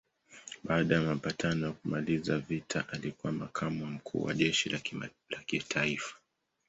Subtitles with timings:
[0.63, 4.69] Baada ya mapatano ya kumaliza vita alikuwa makamu wa mkuu wa jeshi
[5.29, 6.15] la kitaifa.